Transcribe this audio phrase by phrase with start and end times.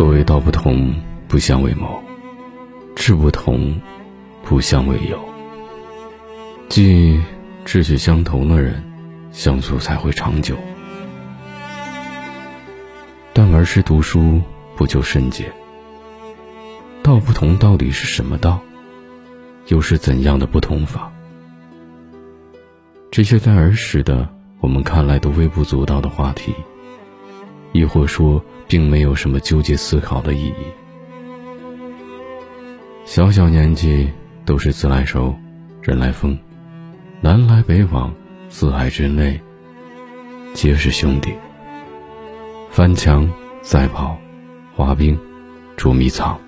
[0.00, 0.94] 所谓道不同，
[1.28, 1.86] 不相为谋；
[2.96, 3.78] 志不同，
[4.42, 5.22] 不相为友。
[6.70, 7.20] 即
[7.66, 8.82] 志趣相同的人，
[9.30, 10.56] 相处才会长久。
[13.34, 14.40] 但儿时读书
[14.74, 15.52] 不求甚解，
[17.02, 18.58] 道不同到底是什么道？
[19.66, 21.12] 又是怎样的不同法？
[23.10, 24.26] 这些在儿时的
[24.60, 26.54] 我们看来都微不足道的话题，
[27.72, 30.64] 亦或说并没有什么纠结思考的意义。
[33.04, 34.08] 小小年纪
[34.44, 35.34] 都是自来熟，
[35.82, 36.38] 人来疯，
[37.20, 38.14] 南来北往，
[38.48, 39.40] 四海之内
[40.54, 41.34] 皆是兄弟。
[42.70, 43.28] 翻墙、
[43.60, 44.16] 赛跑、
[44.76, 45.18] 滑冰、
[45.76, 46.38] 捉迷藏，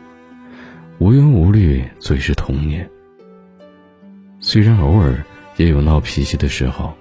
[1.00, 2.88] 无忧无虑，最是童年。
[4.38, 5.24] 虽然偶尔
[5.56, 6.92] 也有闹脾气的时候，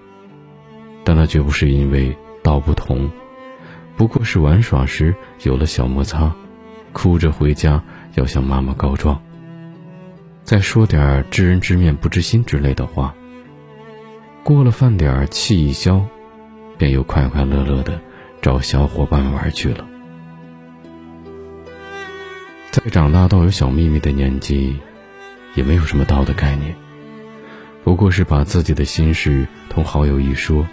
[1.03, 3.07] 但那绝不是因为道不同，
[3.97, 6.33] 不过是玩耍时有了小摩擦，
[6.93, 7.83] 哭着回家
[8.15, 9.21] 要向妈妈告状。
[10.43, 13.13] 再说点知人知面不知心之类的话。
[14.43, 16.05] 过了饭点儿气一消，
[16.77, 17.99] 便又快快乐乐的。
[18.41, 19.85] 找小伙伴玩去了。
[22.71, 24.79] 在长大到有小秘密的年纪，
[25.53, 26.73] 也没有什么道的概念，
[27.83, 30.67] 不过是把自己的心事同好友一说。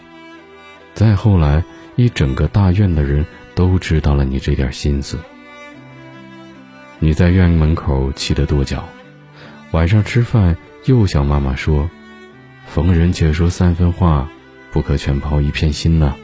[0.95, 1.63] 再后来，
[1.99, 5.19] 一整个大院的人都知道了你这点心思。
[7.01, 8.89] 你在院门口气得跺脚，
[9.73, 11.91] 晚上吃饭又向妈妈说
[12.69, 14.31] ：“逢人且说三分话，
[14.71, 16.15] 不可全抛一片心呐。”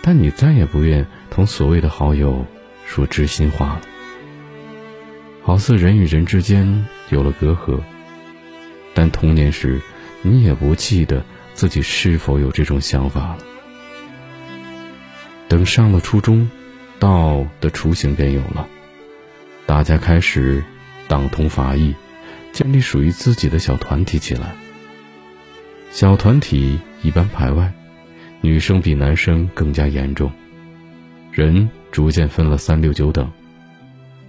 [0.00, 2.46] 但你再也不愿同所谓的好友
[2.86, 3.82] 说知心话了，
[5.42, 7.78] 好似人与人之间有了隔阂。
[8.94, 9.78] 但童年时，
[10.22, 13.38] 你也不记得自己是否有这种想法了。
[15.50, 16.48] 等上了初中，
[17.00, 18.68] 道的雏形便有了，
[19.66, 20.62] 大家开始
[21.08, 21.92] 党同伐异，
[22.52, 24.54] 建立属于自己的小团体起来。
[25.90, 27.72] 小团体一般排外。
[28.42, 30.30] 女生比男生更加严重，
[31.32, 33.28] 人逐渐分了三六九等。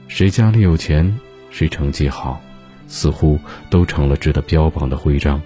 [0.07, 1.17] 谁家里有钱，
[1.51, 2.41] 谁成绩好，
[2.87, 3.39] 似乎
[3.69, 5.39] 都成了值得标榜的徽章。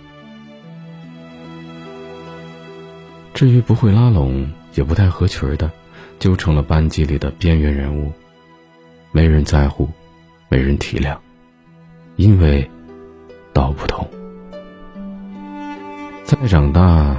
[3.35, 5.69] 至于不会拉拢，也不太合群的，
[6.18, 8.12] 就成了班级里的边缘人物，
[9.12, 9.88] 没人在乎，
[10.50, 11.16] 没人体谅，
[12.16, 12.68] 因为
[13.53, 14.09] 道不同。
[16.23, 17.16] 再长大。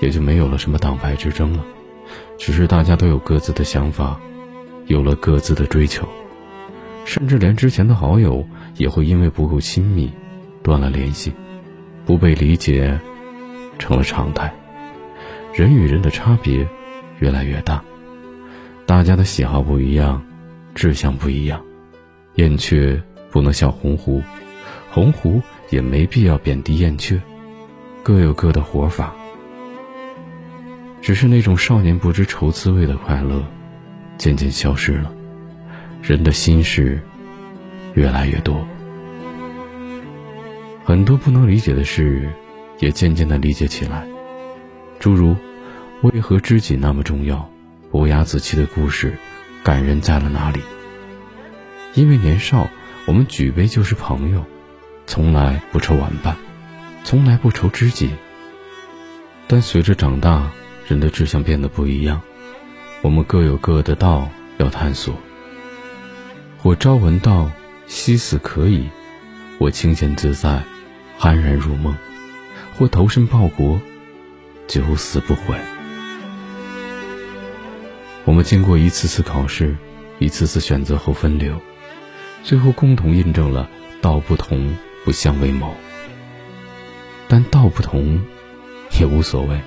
[0.00, 1.64] 也就没有了什么党派之争了，
[2.38, 4.16] 只是大家都有各自的想法，
[4.86, 6.08] 有了各自的追求，
[7.04, 8.46] 甚至连之前的好友
[8.76, 10.08] 也会因为不够亲密，
[10.62, 11.32] 断了联系，
[12.06, 12.96] 不被理解，
[13.80, 14.54] 成了常态。
[15.58, 16.64] 人与人的差别
[17.18, 17.82] 越来越大，
[18.86, 20.24] 大家的喜好不一样，
[20.72, 21.60] 志向不一样。
[22.36, 23.02] 燕雀
[23.32, 24.22] 不能笑鸿鹄，
[24.92, 27.20] 鸿鹄也没必要贬低燕雀，
[28.04, 29.12] 各有各的活法。
[31.02, 33.42] 只是那种少年不知愁滋味的快乐，
[34.16, 35.12] 渐渐消失了。
[36.00, 37.02] 人的心事
[37.94, 38.64] 越来越多，
[40.84, 42.30] 很多不能理解的事，
[42.78, 44.06] 也渐渐的理解起来。
[45.00, 45.34] 诸如，
[46.02, 47.50] 为何知己那么重要？
[47.90, 49.18] 伯牙子期的故事，
[49.64, 50.60] 感人在了哪里？
[51.94, 52.68] 因为年少，
[53.04, 54.44] 我们举杯就是朋友，
[55.08, 56.36] 从来不愁玩伴，
[57.02, 58.10] 从来不愁知己。
[59.48, 60.52] 但随着长大，
[60.86, 62.20] 人的志向变得不一样，
[63.02, 64.28] 我们各有各的道
[64.58, 65.12] 要探索。
[66.58, 67.50] 或朝闻道，
[67.88, 68.84] 夕死可以；
[69.58, 70.62] 或清闲自在，
[71.18, 71.92] 酣然入梦；
[72.78, 73.80] 或投身报国，
[74.68, 75.56] 九死不悔。
[78.28, 79.74] 我们经过一次次考试，
[80.18, 81.58] 一次次选择后分流，
[82.44, 83.70] 最后共同印证了
[84.02, 85.74] “道不同，不相为谋”。
[87.26, 88.20] 但道不同，
[89.00, 89.58] 也无所谓。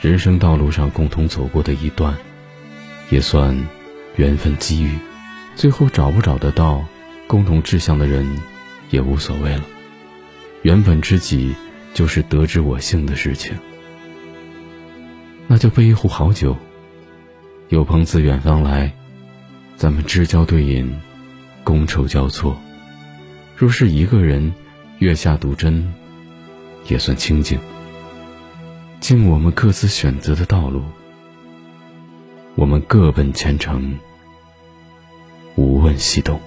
[0.00, 2.16] 人生道路上共同走过的一段，
[3.08, 3.56] 也算
[4.16, 4.90] 缘分机遇。
[5.54, 6.84] 最后找不找得到
[7.28, 8.26] 共同志向的人，
[8.90, 9.62] 也无所谓了。
[10.62, 11.54] 原本知己
[11.94, 13.56] 就是得知我幸的事情，
[15.46, 16.56] 那就备一壶好酒。
[17.68, 18.92] 有朋自远方来，
[19.76, 21.00] 咱们知交对饮，
[21.64, 22.56] 觥筹交错。
[23.56, 24.54] 若是一个人，
[25.00, 25.82] 月下独斟，
[26.86, 27.58] 也算清静。
[29.00, 30.80] 尽我们各自选择的道路，
[32.54, 33.98] 我们各奔前程，
[35.56, 36.40] 无问西东。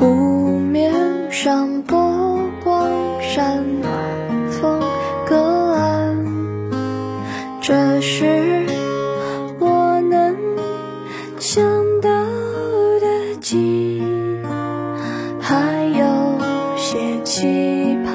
[0.00, 3.62] 湖面上波光闪，
[4.50, 4.80] 风
[5.26, 5.36] 隔
[5.74, 6.16] 岸。
[7.60, 8.64] 这是
[9.58, 10.34] 我能
[11.38, 11.62] 想
[12.00, 14.42] 到的景，
[15.38, 16.38] 还有
[16.78, 18.14] 些期盼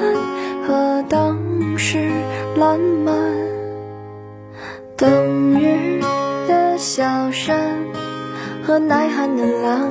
[0.66, 2.10] 和当时
[2.56, 3.14] 烂漫。
[4.96, 5.06] 冬
[5.60, 6.00] 日
[6.48, 7.76] 的小山
[8.64, 9.88] 和耐寒的浪，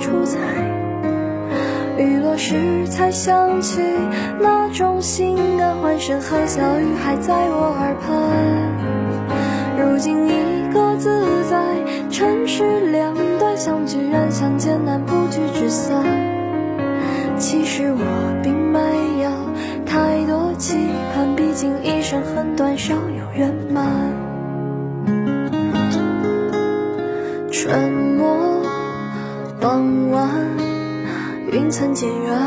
[0.00, 0.38] 出彩。
[1.98, 3.80] 雨落时才想起
[4.40, 8.08] 那种心安，欢声和笑语还在我耳畔。
[9.80, 10.32] 如今你
[10.72, 11.58] 各自在
[12.10, 16.04] 城市两端，相聚远相见难，不聚只散。
[17.36, 18.78] 其实我并没
[19.22, 19.30] 有
[19.86, 20.76] 太多期
[21.14, 23.86] 盼，毕竟一生很短，少有圆满。
[27.50, 28.17] 春
[29.60, 30.28] 傍晚。
[31.50, 32.38] 云层渐远，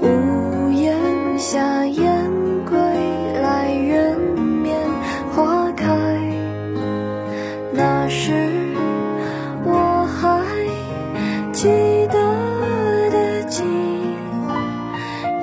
[0.00, 2.24] 屋檐下燕
[2.64, 2.78] 归
[3.42, 4.78] 来，人面
[5.34, 5.86] 花开。
[7.72, 8.32] 那时
[9.64, 10.42] 我还
[11.52, 11.68] 记
[12.10, 12.18] 得
[13.10, 13.66] 的景，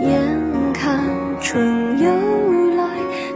[0.01, 0.99] 眼看
[1.39, 2.09] 春又
[2.75, 2.89] 来，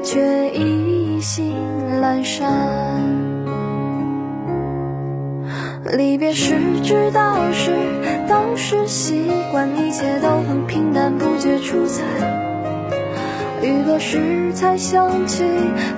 [0.04, 1.56] 却意兴
[2.02, 2.79] 阑珊。
[6.90, 7.70] 知道是
[8.28, 12.04] 当时习惯，一切都很平淡，不觉出彩。
[13.62, 15.44] 雨落时才想起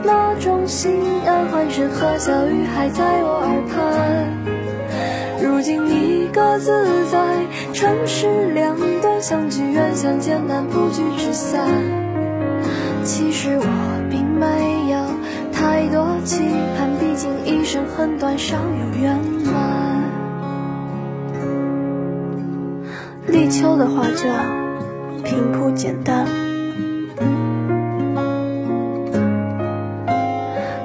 [0.04, 4.28] 那种心安，欢声和笑语还在我耳畔。
[5.42, 7.20] 如今你各自在
[7.72, 11.70] 城市两端，相聚远相见难，不聚只散。
[13.06, 13.66] 其实我
[14.10, 15.00] 并没有
[15.54, 16.42] 太多期
[16.78, 19.81] 盼，毕竟一生很短，少有圆满。
[23.32, 24.30] 立秋的画卷
[25.24, 26.26] 平铺简单，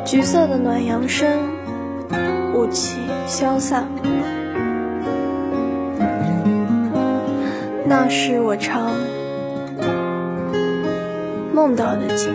[0.04, 1.28] 橘色的暖阳升，
[2.54, 3.88] 雾气消散。
[7.84, 8.92] 那是我常
[11.52, 12.32] 梦到的景，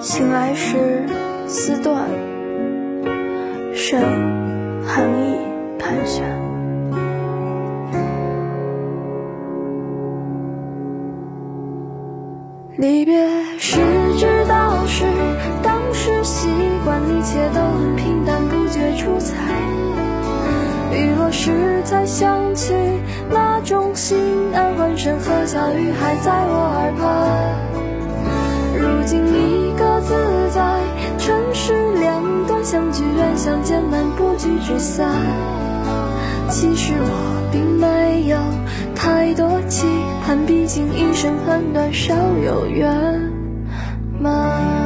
[0.00, 1.02] 醒来时
[1.48, 2.04] 丝断，
[3.74, 4.00] 剩
[4.86, 5.38] 寒意
[5.76, 6.53] 盘旋。
[12.84, 13.16] 离别
[13.58, 13.80] 时
[14.18, 15.06] 知道是
[15.62, 16.48] 当时习
[16.84, 19.34] 惯，一切都很平淡，不觉出彩。
[20.92, 22.74] 雨落时才想起
[23.30, 24.18] 那种心
[24.52, 27.56] 安，欢声和笑语还在我耳畔。
[28.78, 30.14] 如今你各自
[30.54, 30.60] 在
[31.16, 35.10] 城市两端，相聚远相见难，不聚只散。
[36.50, 38.36] 其实我并没有
[39.14, 39.86] 太多期
[40.26, 42.12] 盼，毕竟一生很短，少
[42.44, 42.92] 有圆
[44.20, 44.83] 满。